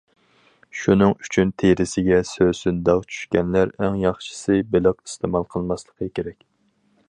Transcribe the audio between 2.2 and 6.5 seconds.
سۆسۈن داغ چۈشكەنلەر ئەڭ ياخشىسى بېلىق ئىستېمال قىلماسلىقى كېرەك.